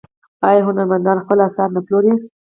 [0.47, 2.13] آیا هنرمندان خپل اثار نه پلوري؟